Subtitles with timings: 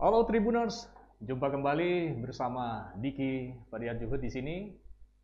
[0.00, 0.88] Halo Tribuners,
[1.20, 3.52] jumpa kembali bersama Diki
[4.00, 4.72] Juhud di sini.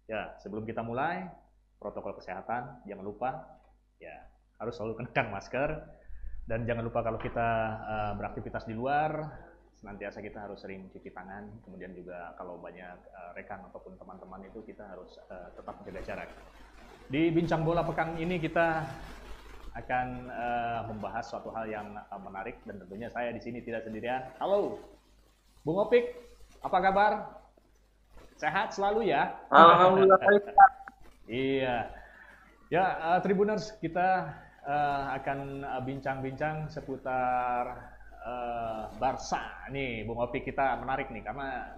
[0.04, 1.24] Ya, sebelum kita mulai,
[1.80, 3.56] protokol kesehatan jangan lupa
[3.96, 4.12] ya
[4.60, 5.80] harus selalu kenakan masker
[6.44, 7.48] dan jangan lupa kalau kita
[7.88, 9.16] uh, beraktivitas di luar
[9.80, 11.48] senantiasa kita harus sering cuci tangan.
[11.64, 16.28] Kemudian juga kalau banyak uh, rekan ataupun teman-teman itu kita harus uh, tetap menjaga jarak.
[17.08, 18.84] Di bincang bola pekan ini kita
[19.76, 24.24] akan uh, membahas suatu hal yang uh, menarik dan tentunya saya di sini tidak sendirian.
[24.40, 24.80] Halo,
[25.68, 26.16] Bung Opik,
[26.64, 27.12] apa kabar?
[28.40, 29.36] Sehat selalu ya?
[29.52, 30.20] Alhamdulillah.
[31.28, 31.92] iya.
[32.72, 34.32] Ya, uh, Tribuners, kita
[34.64, 37.92] uh, akan bincang-bincang seputar
[38.24, 41.76] uh, Barca nih, Bung Opik kita menarik nih karena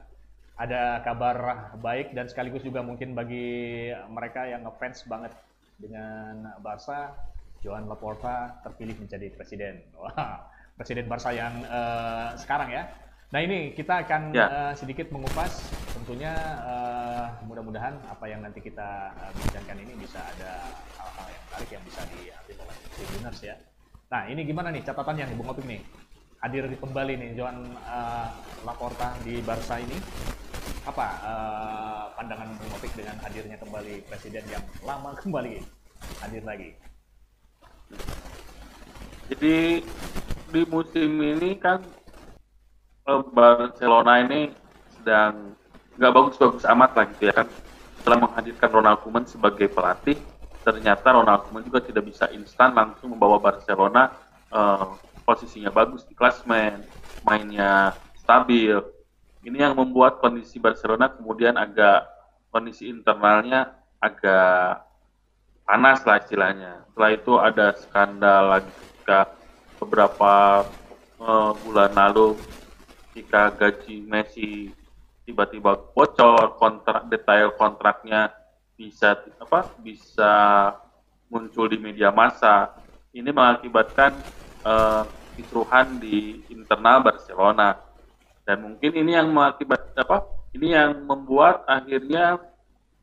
[0.58, 5.30] ada kabar baik dan sekaligus juga mungkin bagi mereka yang ngefans banget
[5.78, 7.14] dengan Barca
[7.62, 9.82] Joan Laporta terpilih menjadi presiden.
[9.98, 10.46] Wah,
[10.78, 12.86] presiden Barca yang uh, sekarang ya.
[13.28, 14.46] Nah ini kita akan ya.
[14.48, 16.32] uh, sedikit mengupas, tentunya
[16.64, 20.64] uh, mudah-mudahan apa yang nanti kita uh, bincangkan ini bisa ada
[20.96, 23.56] hal-hal yang menarik yang bisa diambil oleh tribuners ya.
[24.08, 25.84] Nah ini gimana nih catatannya nih Bung Opik nih?
[26.40, 28.32] Hadir di kembali nih Joan uh,
[28.64, 29.98] Laporta di Barca ini.
[30.88, 35.60] Apa uh, pandangan Bung Opik dengan hadirnya kembali presiden yang lama kembali
[36.24, 36.72] hadir lagi?
[39.28, 39.84] Jadi
[40.48, 41.84] di musim ini kan
[43.04, 44.48] eh, Barcelona ini
[44.96, 45.52] sedang
[46.00, 47.48] nggak bagus-bagus amat lah gitu ya kan.
[48.00, 50.16] Setelah menghadirkan Ronald Koeman sebagai pelatih,
[50.64, 54.16] ternyata Ronald Koeman juga tidak bisa instan langsung membawa Barcelona
[54.48, 54.96] uh,
[55.28, 56.88] posisinya bagus di klasmen,
[57.26, 58.80] mainnya stabil.
[59.44, 62.08] Ini yang membuat kondisi Barcelona kemudian agak
[62.48, 64.88] kondisi internalnya agak
[65.68, 66.72] panas lah istilahnya.
[66.88, 68.72] Setelah itu ada skandal lagi
[69.08, 69.32] ketika
[69.80, 70.68] beberapa
[71.16, 72.36] uh, bulan lalu
[73.08, 74.68] ketika gaji Messi
[75.24, 78.36] tiba-tiba bocor, kontrak detail kontraknya
[78.76, 80.32] bisa apa bisa
[81.32, 82.76] muncul di media massa.
[83.16, 84.12] Ini mengakibatkan
[84.68, 85.08] uh,
[85.40, 87.80] kisruhan di internal Barcelona
[88.44, 90.28] dan mungkin ini yang mengakibat apa?
[90.52, 92.44] Ini yang membuat akhirnya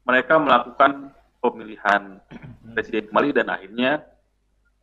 [0.06, 1.10] mereka melakukan
[1.42, 2.22] pemilihan
[2.78, 4.06] presiden kembali dan akhirnya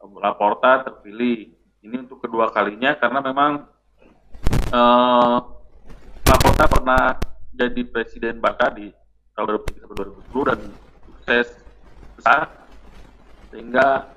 [0.03, 1.55] Laporta terpilih.
[1.83, 3.67] Ini untuk kedua kalinya karena memang
[4.71, 5.39] uh,
[6.27, 7.19] Laporta pernah
[7.55, 8.91] jadi presiden Barca di
[9.35, 10.61] tahun 2010 dan
[11.07, 11.47] sukses
[12.19, 12.51] besar
[13.51, 14.09] sehingga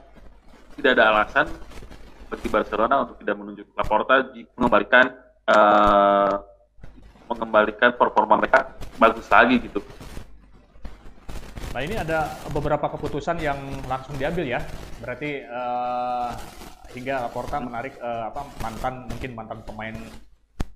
[0.78, 1.48] tidak ada alasan
[2.30, 5.06] bagi Barcelona untuk tidak menunjuk Laporta mengembalikan
[5.50, 6.34] uh,
[7.26, 9.82] mengembalikan performa mereka bagus lagi gitu.
[11.76, 14.64] Nah ini ada beberapa keputusan yang langsung diambil ya.
[15.04, 16.32] Berarti uh,
[16.96, 19.96] hingga Laporta menarik uh, apa mantan mungkin mantan pemain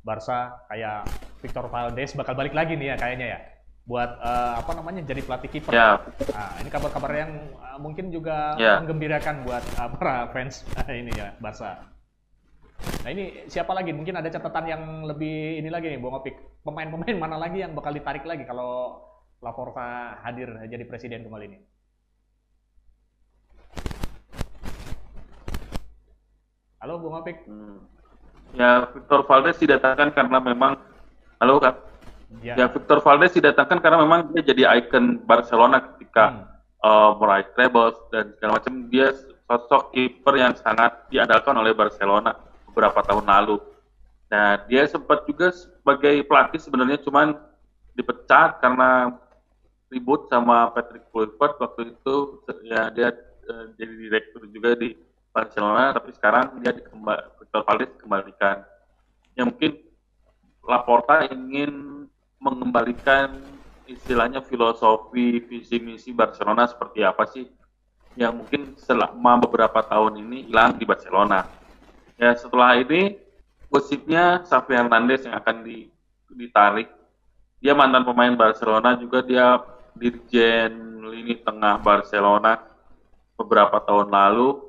[0.04, 1.08] Barca kayak
[1.40, 3.40] Victor Valdes bakal balik lagi nih ya kayaknya ya
[3.88, 5.72] buat uh, apa namanya jadi pelatih kiper.
[5.72, 6.04] Ya.
[6.36, 8.84] Nah, ini kabar-kabar yang uh, mungkin juga ya.
[8.84, 11.80] menggembirakan buat uh, para fans ini ya Barca.
[13.08, 13.96] Nah ini siapa lagi?
[13.96, 16.36] Mungkin ada catatan yang lebih ini lagi nih, Bung Opik.
[16.64, 19.00] Pemain-pemain mana lagi yang bakal ditarik lagi kalau
[19.40, 21.60] Laporta hadir jadi presiden kembali ini?
[26.84, 27.48] Halo Bung Apik.
[27.48, 27.88] Hmm.
[28.52, 30.76] Ya Victor Valdes didatangkan karena memang
[31.40, 31.76] halo Kak.
[32.44, 32.60] Ya.
[32.60, 36.44] ya Victor Valdes didatangkan karena memang dia jadi ikon Barcelona ketika hmm.
[36.84, 39.16] uh, meraih trebles dan segala macam dia
[39.48, 42.36] sosok kiper yang sangat diandalkan oleh Barcelona
[42.68, 43.56] beberapa tahun lalu.
[44.30, 47.40] Nah, dia sempat juga sebagai pelatih sebenarnya cuman
[47.96, 49.16] dipecat karena
[49.90, 52.42] ribut sama Patrick Kluivert waktu itu.
[52.66, 53.14] Ya dia
[53.50, 54.94] uh, jadi direktur juga di
[55.30, 58.66] Barcelona tapi sekarang dia dikembali Victor Valdes kembalikan
[59.38, 59.80] ya mungkin
[60.60, 62.06] Laporta ingin
[62.38, 63.42] mengembalikan
[63.90, 67.50] istilahnya filosofi visi misi Barcelona seperti apa sih?
[68.14, 71.48] Yang mungkin selama beberapa tahun ini hilang di Barcelona.
[72.22, 73.18] Ya setelah ini
[73.72, 75.66] gosipnya Xavi Hernandez yang akan
[76.38, 76.92] ditarik.
[77.64, 79.58] Dia mantan pemain Barcelona juga dia
[80.00, 82.64] dirjen lini tengah Barcelona
[83.36, 84.64] beberapa tahun lalu.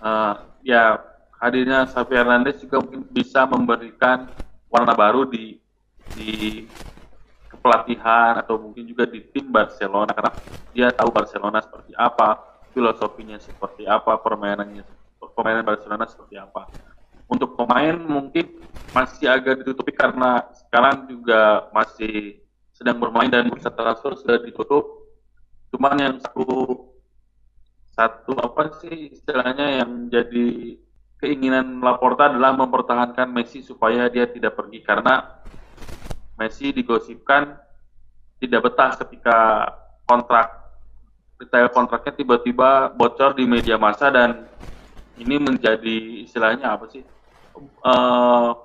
[0.00, 0.34] Uh,
[0.64, 0.96] ya
[1.36, 4.30] hadirnya Xavi Hernandez juga mungkin bisa memberikan
[4.72, 5.60] warna baru di
[6.16, 6.64] di
[7.50, 10.32] kepelatihan atau mungkin juga di tim Barcelona karena
[10.72, 12.40] dia tahu Barcelona seperti apa,
[12.72, 14.86] filosofinya seperti apa, permainannya
[15.34, 16.70] permainan Barcelona seperti apa.
[17.30, 18.58] Untuk pemain mungkin
[18.90, 22.42] masih agak ditutupi karena sekarang juga masih
[22.80, 25.04] sedang bermain dan bursa transfer sudah ditutup.
[25.68, 26.88] Cuman yang satu
[27.92, 30.80] satu apa sih istilahnya yang jadi
[31.20, 35.44] keinginan Laporta adalah mempertahankan Messi supaya dia tidak pergi karena
[36.40, 37.60] Messi digosipkan
[38.40, 39.38] tidak betah ketika
[40.08, 40.48] kontrak
[41.36, 44.48] detail kontraknya tiba-tiba bocor di media massa dan
[45.20, 47.04] ini menjadi istilahnya apa sih
[47.84, 48.56] uh,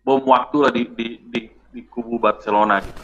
[0.00, 1.40] bom waktu lah di, di, di,
[1.72, 3.02] di kubu Barcelona gitu.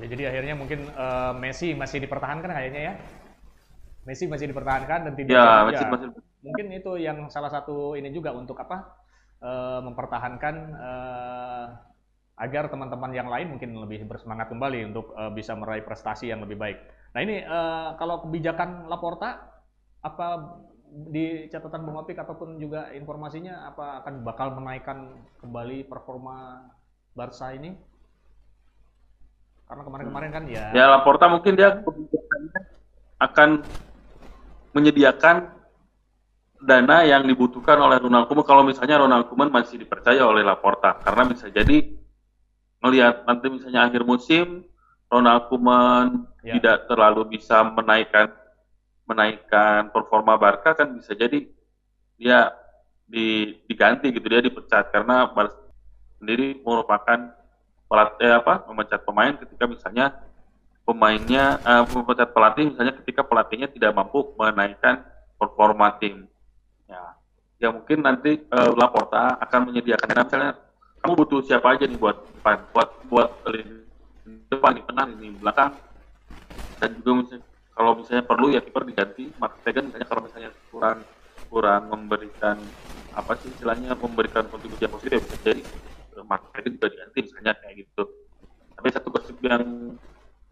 [0.00, 2.94] Ya, jadi akhirnya mungkin uh, Messi masih dipertahankan kayaknya ya.
[4.08, 6.08] Messi masih dipertahankan dan tidak ya, Messi masih
[6.40, 8.96] mungkin itu yang salah satu ini juga untuk apa
[9.44, 11.66] uh, mempertahankan uh,
[12.40, 16.56] agar teman-teman yang lain mungkin lebih bersemangat kembali untuk uh, bisa meraih prestasi yang lebih
[16.56, 16.80] baik.
[17.12, 19.60] Nah ini uh, kalau kebijakan Laporta
[20.00, 20.56] apa
[20.90, 26.64] di catatan Bung Opik ataupun juga informasinya apa akan bakal menaikkan kembali performa
[27.14, 27.74] Barca ini?
[29.70, 30.74] Karena kemarin-kemarin kan ya.
[30.74, 31.78] Ya Laporta mungkin dia
[33.22, 33.62] akan
[34.74, 35.60] menyediakan
[36.60, 41.24] dana yang dibutuhkan oleh Ronald Koeman kalau misalnya Ronald Koeman masih dipercaya oleh Laporta karena
[41.24, 41.96] bisa jadi
[42.84, 44.68] melihat nanti misalnya akhir musim
[45.08, 46.60] Ronald Koeman ya.
[46.60, 48.28] tidak terlalu bisa menaikkan
[49.08, 51.48] menaikkan performa Barca kan bisa jadi
[52.20, 52.52] dia
[53.08, 55.59] di, diganti gitu dia dipecat karena Barca
[56.20, 57.32] sendiri merupakan
[57.90, 60.06] pelatih eh, apa memecat pemain ketika misalnya
[60.86, 65.02] pemainnya uh, memecat pelatih misalnya ketika pelatihnya tidak mampu menaikkan
[65.40, 66.28] performa tim.
[66.86, 67.18] Ya
[67.58, 70.52] ya mungkin nanti uh, Laporta akan menyediakan dana misalnya
[71.00, 73.30] kamu butuh siapa aja nih buat depan, buat buat
[74.52, 75.72] depan di tengah ini belakang?
[76.78, 80.98] Dan juga misalnya kalau misalnya perlu ya kiper diganti Mark Stegen misalnya kalau misalnya kurang
[81.48, 82.56] kurang memberikan
[83.16, 85.64] apa sih istilahnya memberikan kontribusi yang positif jadi
[86.20, 88.02] eh, Mark Stegen juga diganti misalnya kayak gitu.
[88.76, 89.64] Tapi satu gosip yang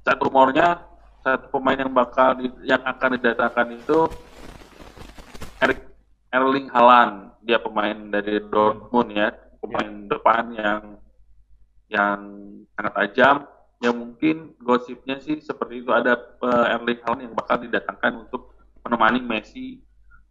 [0.05, 0.89] saat rumornya
[1.23, 3.99] satu pemain yang bakal di, yang akan didatangkan itu
[5.61, 5.81] Erik
[6.33, 7.37] Erling Haaland.
[7.45, 9.29] Dia pemain dari Dortmund ya.
[9.59, 10.09] Pemain yeah.
[10.09, 10.83] depan yang
[11.89, 12.19] yang
[12.77, 13.37] sangat tajam.
[13.79, 15.91] Yang mungkin gosipnya sih seperti itu.
[15.93, 18.57] Ada uh, Erling Haaland yang bakal didatangkan untuk
[18.87, 19.83] menemani Messi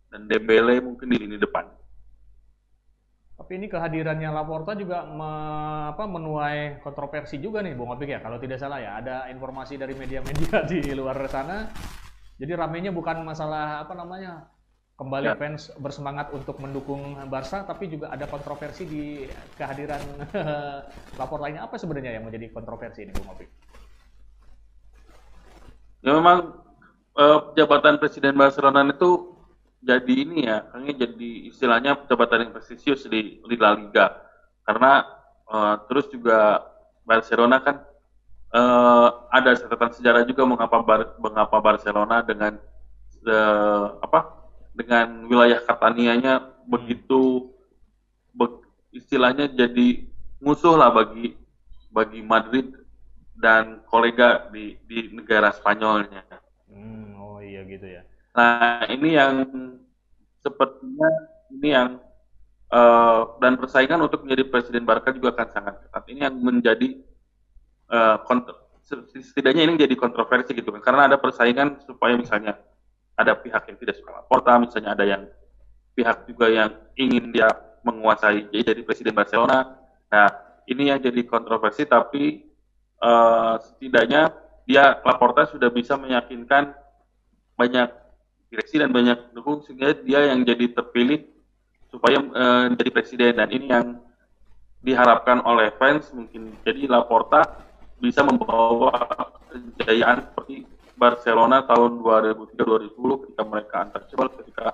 [0.10, 1.77] dan Dembele mungkin di lini depan.
[3.38, 5.30] Tapi ini kehadirannya Laporta juga me,
[5.94, 8.98] apa, menuai kontroversi juga nih, Bung Opik ya, kalau tidak salah ya.
[8.98, 11.70] Ada informasi dari media-media di luar sana.
[12.42, 14.50] Jadi ramenya bukan masalah apa namanya
[14.98, 15.38] kembali ya.
[15.38, 20.02] fans bersemangat untuk mendukung Barca, tapi juga ada kontroversi di kehadiran
[21.22, 21.62] lapor lainnya.
[21.62, 23.50] Apa sebenarnya yang menjadi kontroversi ini, Bung Opik?
[26.02, 26.58] Ya memang
[27.22, 29.37] eh, jabatan Presiden Barcelona itu
[29.78, 34.26] jadi ini ya, kayaknya jadi istilahnya jabatan yang prestisius di, di La Liga.
[34.66, 35.06] Karena
[35.48, 36.66] eh, terus juga
[37.06, 37.86] Barcelona kan
[38.52, 42.58] eh, ada catatan sejarah juga mengapa Bar, mengapa Barcelona dengan
[43.22, 47.54] eh, apa dengan wilayah Katanianya begitu
[48.34, 48.62] be,
[48.94, 50.06] istilahnya jadi
[50.42, 51.34] musuh lah bagi
[51.90, 52.74] bagi Madrid
[53.38, 56.26] dan kolega di di negara Spanyolnya.
[56.70, 58.04] Hmm, oh iya gitu ya.
[58.38, 59.50] Nah ini yang
[60.46, 61.10] sepertinya
[61.50, 61.98] ini yang
[62.70, 66.04] uh, dan persaingan untuk menjadi presiden Barca juga akan sangat ketat.
[66.06, 67.02] Ini yang menjadi
[67.90, 68.22] uh,
[69.34, 72.56] setidaknya ini menjadi kontroversi gitu kan karena ada persaingan supaya misalnya
[73.18, 75.26] ada pihak yang tidak suka Laporta, misalnya ada yang
[75.98, 77.50] pihak juga yang ingin dia
[77.82, 79.74] menguasai jadi presiden Barcelona.
[80.14, 80.30] Nah,
[80.70, 82.46] ini yang jadi kontroversi, tapi
[83.02, 84.30] uh, setidaknya
[84.70, 86.78] dia Laporta sudah bisa meyakinkan
[87.58, 87.90] banyak
[88.48, 91.28] direksi dan banyak dukung sehingga dia yang jadi terpilih
[91.92, 93.88] supaya uh, menjadi presiden dan ini yang
[94.84, 97.66] diharapkan oleh fans mungkin jadi Laporta
[97.98, 98.94] bisa membawa
[99.82, 100.64] kejayaan seperti
[100.98, 104.66] Barcelona tahun 2003-2010 ketika mereka untouchable, ketika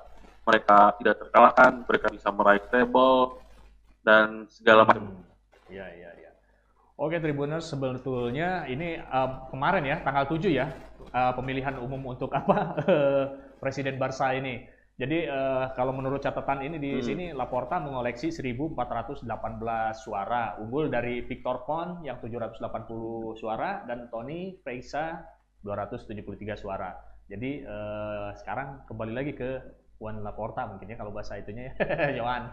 [0.44, 3.40] mereka tidak terkalahkan, mereka bisa meraih treble
[4.04, 5.24] dan segala macam.
[5.68, 6.32] Iya, iya, iya.
[6.96, 10.72] Oke Tribuners, sebetulnya ini uh, kemarin ya, tanggal 7 ya,
[11.12, 12.56] uh, pemilihan umum untuk apa
[13.64, 14.68] Presiden Barca ini.
[14.94, 17.02] Jadi uh, kalau menurut catatan ini di hmm.
[17.02, 19.26] sini Laporta mengoleksi 1418
[19.96, 22.60] suara, unggul dari Victor Pon yang 780
[23.40, 25.24] suara dan Tony Freisa
[25.64, 26.94] 273 suara.
[27.32, 29.50] Jadi eh, sekarang kembali lagi ke
[29.98, 31.74] Juan Laporta mungkin ya kalau bahasa itunya ya,
[32.20, 32.44] Johan.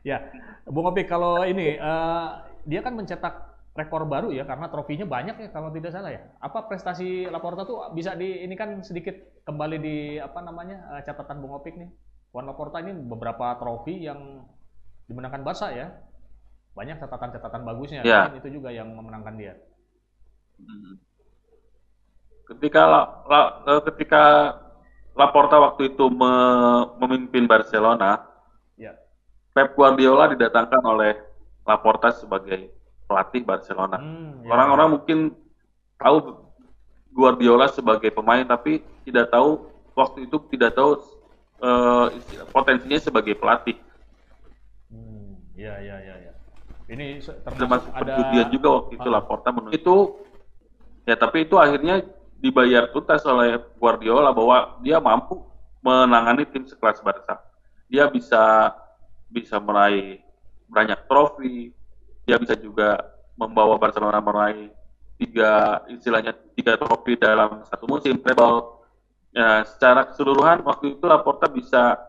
[0.00, 0.18] ya,
[0.64, 2.28] Bung Opik kalau ini eh,
[2.64, 6.24] dia kan mencetak rekor baru ya karena trofinya banyak ya kalau tidak salah ya.
[6.40, 9.14] Apa prestasi Laporta tuh bisa di ini kan sedikit
[9.44, 11.92] kembali di apa namanya eh, catatan Bung Opik nih.
[12.32, 14.42] Juan Laporta ini beberapa trofi yang
[15.06, 15.92] dimenangkan Barca ya.
[16.72, 18.00] Banyak catatan-catatan bagusnya.
[18.04, 18.28] Ya.
[18.36, 19.54] itu juga yang memenangkan dia.
[20.60, 21.00] Hmm
[22.46, 23.40] ketika la, la,
[23.90, 24.22] ketika
[25.16, 26.32] Laporta waktu itu me,
[27.00, 28.20] memimpin Barcelona,
[28.76, 28.92] ya.
[29.56, 31.16] Pep Guardiola didatangkan oleh
[31.64, 32.68] Laporta sebagai
[33.06, 33.98] pelatih Barcelona.
[33.98, 34.50] Hmm, ya.
[34.52, 35.18] Orang-orang mungkin
[35.96, 36.46] tahu
[37.16, 39.64] Guardiola sebagai pemain, tapi tidak tahu
[39.96, 41.00] waktu itu tidak tahu
[41.64, 42.12] uh,
[42.52, 43.78] potensinya sebagai pelatih.
[44.92, 46.32] Hmm, ya, ya, ya, ya.
[46.86, 49.14] Ini termasuk ada juga waktu itu ah.
[49.18, 49.96] Laporta menurut itu
[51.02, 52.06] ya tapi itu akhirnya
[52.38, 55.42] dibayar tuntas oleh Guardiola bahwa dia mampu
[55.82, 57.42] menangani tim sekelas Barca.
[57.90, 58.70] Dia bisa
[59.26, 60.22] bisa meraih
[60.70, 61.74] banyak trofi,
[62.26, 62.98] dia bisa juga
[63.38, 64.68] membawa Barcelona meraih
[65.16, 68.76] tiga istilahnya tiga trofi dalam satu musim treble.
[69.36, 72.00] Ya, secara keseluruhan waktu itu Laporta bisa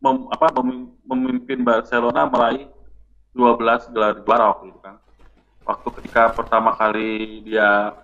[0.00, 0.52] mem, apa,
[1.08, 2.68] memimpin Barcelona meraih
[3.32, 4.96] 12 gelar juara waktu itu kan.
[5.66, 7.96] Waktu ketika pertama kali dia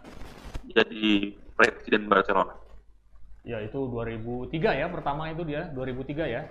[0.66, 2.56] jadi presiden Barcelona.
[3.44, 6.42] Ya itu 2003 ya pertama itu dia 2003 ya.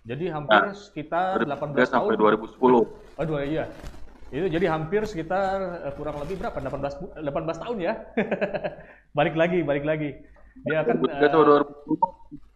[0.00, 2.40] Jadi hampir nah, sekitar 18 sampai tahun.
[2.40, 2.56] 2010.
[3.20, 3.68] Oh dua iya.
[4.30, 6.54] Itu jadi hampir sekitar uh, kurang lebih berapa?
[6.54, 7.94] 18 18 tahun ya.
[9.18, 10.10] balik lagi, balik lagi.
[10.66, 11.66] Dia akan uh,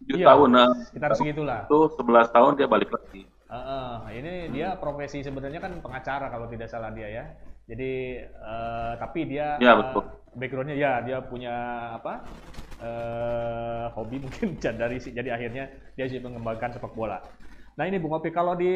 [0.07, 0.71] 2010 iya, tahun nah.
[0.87, 1.61] Sekitar segitulah.
[1.67, 3.23] Itu 11 tahun dia balik lagi.
[3.51, 4.51] Uh, uh, ini hmm.
[4.55, 7.25] dia profesi sebenarnya kan pengacara kalau tidak salah dia ya.
[7.65, 10.05] Jadi uh, tapi dia ya, betul.
[10.05, 11.55] Uh, backgroundnya ya dia punya
[11.97, 12.27] apa
[12.83, 15.65] uh, hobi mungkin dari jadi akhirnya
[15.97, 17.19] dia sih mengembangkan sepak bola.
[17.75, 18.71] Nah ini Bung Opi, kalau di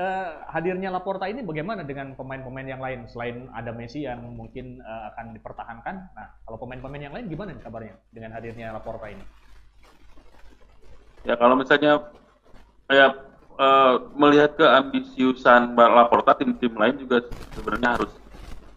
[0.00, 5.12] uh, hadirnya Laporta ini bagaimana dengan pemain-pemain yang lain selain ada Messi yang mungkin uh,
[5.12, 6.16] akan dipertahankan?
[6.16, 9.24] Nah kalau pemain-pemain yang lain gimana nih kabarnya dengan hadirnya Laporta ini?
[11.28, 12.08] Ya kalau misalnya
[12.88, 13.20] kayak
[13.60, 17.20] uh, melihat ke ambisiusan Laporta, tim-tim lain juga
[17.52, 18.12] sebenarnya harus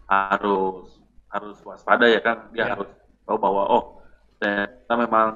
[0.04, 1.00] harus
[1.32, 2.74] harus waspada ya kan dia ya.
[2.74, 2.90] harus
[3.24, 3.84] tahu bahwa oh
[4.36, 5.28] ternyata memang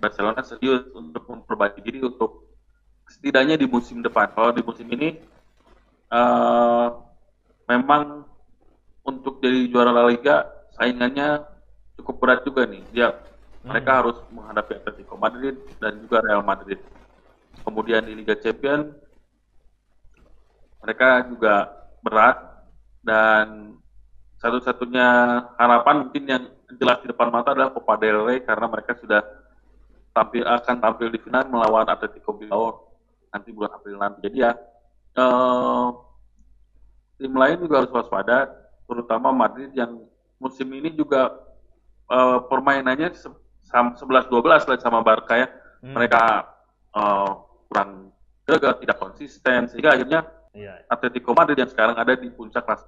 [0.00, 2.51] Barcelona serius untuk memperbaiki diri untuk
[3.12, 4.32] setidaknya di musim depan.
[4.32, 5.20] Kalau di musim ini
[6.08, 6.88] uh,
[7.68, 8.24] memang
[9.04, 11.44] untuk jadi juara La Liga saingannya
[12.00, 12.82] cukup berat juga nih.
[12.90, 13.68] Dia hmm.
[13.68, 16.80] mereka harus menghadapi Atletico Madrid dan juga Real Madrid.
[17.62, 18.96] Kemudian di Liga Champions
[20.82, 21.70] mereka juga
[22.02, 22.36] berat
[23.06, 23.78] dan
[24.42, 25.06] satu-satunya
[25.54, 26.42] harapan mungkin yang
[26.74, 29.22] jelas di depan mata adalah Copa del Rey karena mereka sudah
[30.10, 32.91] tampil akan tampil di final melawan Atletico Bilbao
[33.32, 34.18] nanti bulan April nanti.
[34.20, 34.52] Jadi ya
[35.16, 35.88] uh,
[37.16, 38.52] tim lain juga harus waspada,
[38.84, 40.04] terutama Madrid yang
[40.36, 41.32] musim ini juga
[42.12, 45.48] uh, permainannya 11-12 lah sama Barca ya.
[45.82, 45.96] Hmm.
[45.96, 46.22] Mereka
[46.94, 47.30] uh,
[47.66, 48.12] kurang
[48.46, 50.20] gagal, tidak konsisten, sehingga akhirnya
[50.52, 50.82] iya.
[50.90, 52.82] Atletico Madrid yang sekarang ada di puncak kelas.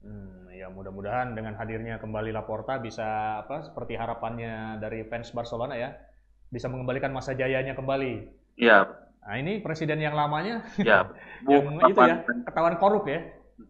[0.00, 5.92] Hmm, ya mudah-mudahan dengan hadirnya kembali Laporta bisa apa seperti harapannya dari fans Barcelona ya,
[6.48, 8.28] bisa mengembalikan masa jayanya kembali.
[8.60, 8.88] Iya,
[9.20, 11.04] Nah ini presiden yang lamanya, ya,
[11.50, 13.20] yang itu ya ketahuan korup ya.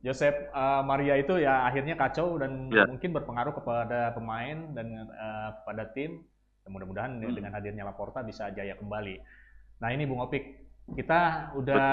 [0.07, 2.87] Josep uh, Maria itu ya akhirnya kacau dan ya.
[2.87, 6.23] mungkin berpengaruh kepada pemain dan uh, kepada tim.
[6.71, 7.35] Mudah-mudahan hmm.
[7.35, 9.19] dengan hadirnya Laporta bisa jaya kembali.
[9.83, 11.87] Nah ini Bung Opik, kita udah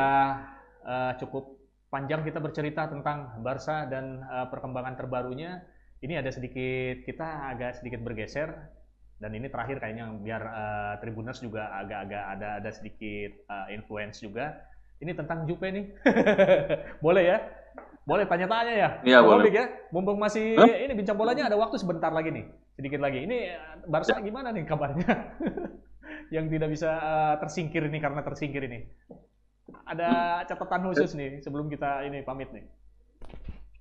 [0.86, 1.58] uh, cukup
[1.90, 5.66] panjang kita bercerita tentang Barca dan uh, perkembangan terbarunya.
[5.98, 8.77] Ini ada sedikit kita agak sedikit bergeser
[9.18, 14.62] dan ini terakhir kayaknya biar uh, Tribuners juga agak-agak ada ada sedikit uh, influence juga.
[15.02, 15.86] Ini tentang Jupe nih.
[17.06, 17.38] boleh ya?
[18.08, 18.90] Boleh tanya-tanya ya?
[19.04, 19.52] Iya, boleh.
[19.52, 19.66] ya?
[19.94, 22.46] Mumpung masih ini bincang bolanya ada waktu sebentar lagi nih.
[22.78, 23.26] Sedikit lagi.
[23.26, 24.24] Ini eh, Barca ya.
[24.24, 25.12] gimana nih kabarnya?
[26.36, 28.86] Yang tidak bisa uh, tersingkir ini karena tersingkir ini.
[29.86, 32.66] Ada catatan khusus nih sebelum kita ini pamit nih.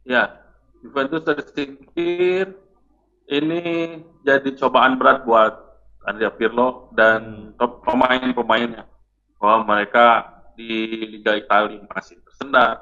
[0.06, 0.42] Ya,
[0.82, 2.65] Juventus tersingkir
[3.26, 3.62] ini
[4.22, 5.54] jadi cobaan berat buat
[6.06, 8.86] Andrea Pirlo dan pemain-pemainnya
[9.42, 12.80] bahwa mereka di Liga Italia masih tersendar,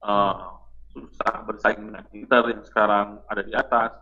[0.00, 0.58] uh,
[0.90, 3.92] susah bersaing dengan Inter yang sekarang ada di atas.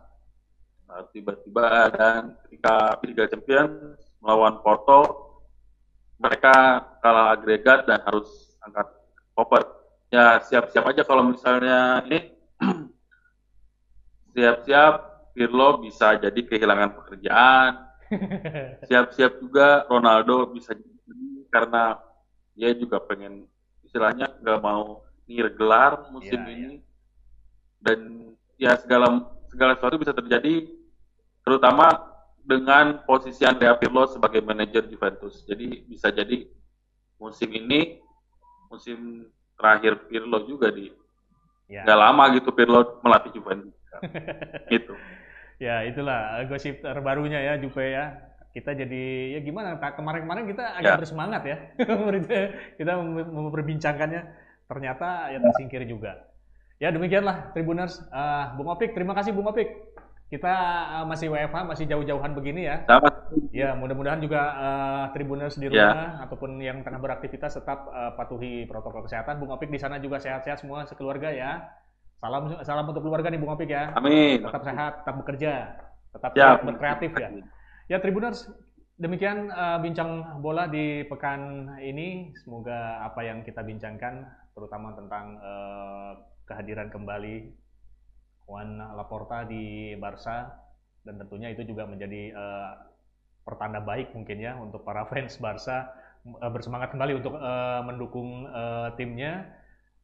[0.87, 5.01] Uh, tiba-tiba dan ketika Liga Champions melawan Porto,
[6.17, 8.87] mereka kalah agregat dan harus angkat
[9.35, 9.63] koper.
[10.07, 12.31] Ya siap-siap aja kalau misalnya ini
[14.33, 17.89] siap-siap Pirlo bisa jadi kehilangan pekerjaan.
[18.87, 20.77] Siap-siap juga Ronaldo bisa
[21.49, 21.97] karena
[22.53, 23.49] dia juga pengen
[23.81, 25.01] istilahnya nggak mau
[25.57, 26.61] gelar musim yeah, ini.
[26.61, 26.81] Yeah.
[27.83, 27.99] Dan
[28.61, 30.69] ya segala segala sesuatu bisa terjadi
[31.41, 32.13] terutama
[32.45, 35.41] dengan posisi Andrea Pirlo sebagai manajer Juventus.
[35.49, 36.45] Jadi bisa jadi
[37.17, 37.97] musim ini
[38.69, 40.93] musim terakhir Pirlo juga di
[41.65, 41.81] yeah.
[41.81, 43.73] nggak lama gitu Pirlo melatih Juventus.
[44.73, 44.93] gitu.
[45.63, 48.35] Ya itulah gosip terbarunya ya Jupe ya.
[48.53, 49.81] kita jadi ya gimana?
[49.81, 50.99] Kemarin-kemarin kita agak ya.
[51.01, 51.57] bersemangat ya,
[52.77, 52.91] kita
[53.33, 54.21] memperbincangkannya.
[54.69, 56.29] Ternyata ya tersingkir juga.
[56.77, 57.97] Ya demikianlah Tribuners.
[58.13, 59.73] Uh, Bung Opik, terima kasih Bung Opik.
[60.29, 60.53] Kita
[61.01, 62.81] uh, masih WFH, masih jauh-jauhan begini ya.
[62.89, 63.13] Selamat.
[63.53, 65.93] Ya, mudah-mudahan juga uh, Tribuners di ya.
[65.93, 66.25] rumah ya.
[66.25, 69.41] ataupun yang tengah beraktivitas tetap uh, patuhi protokol kesehatan.
[69.41, 71.73] Bung Opik di sana juga sehat-sehat semua sekeluarga ya.
[72.23, 73.91] Salam salam untuk keluarga nih Bung Opik ya.
[73.99, 74.39] Amin.
[74.39, 75.75] Tetap sehat, tetap bekerja,
[76.15, 76.55] tetap ya.
[76.55, 77.27] berkreatif ya.
[77.91, 78.47] Ya Tribuners,
[78.95, 82.31] demikian uh, bincang bola di pekan ini.
[82.39, 84.23] Semoga apa yang kita bincangkan,
[84.55, 87.51] terutama tentang uh, kehadiran kembali
[88.47, 90.47] Juan Laporta di Barca
[91.03, 92.87] dan tentunya itu juga menjadi uh,
[93.43, 95.91] pertanda baik mungkin ya untuk para fans Barca
[96.39, 99.59] uh, bersemangat kembali untuk uh, mendukung uh, timnya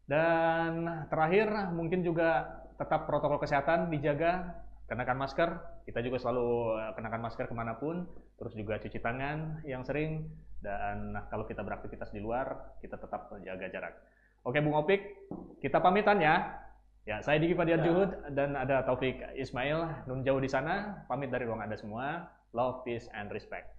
[0.10, 4.58] dan terakhir mungkin juga tetap protokol kesehatan dijaga
[4.90, 5.50] kenakan masker
[5.86, 8.10] kita juga selalu kenakan masker ke mana pun
[8.42, 10.26] terus juga cuci tangan yang sering
[10.66, 13.94] dan kalau kita beraktivitas di luar kita tetap menjaga jarak
[14.42, 15.30] oke Bung Opik
[15.62, 16.66] kita pamitan ya
[17.08, 17.90] Ya, saya Diki Fadiar ya.
[17.90, 21.02] Juhud dan ada Taufik Ismail nun jauh di sana.
[21.10, 22.30] Pamit dari ruang Anda semua.
[22.54, 23.79] Love, peace, and respect.